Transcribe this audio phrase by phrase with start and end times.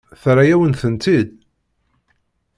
[0.21, 1.29] Terra-yawen-tent-id?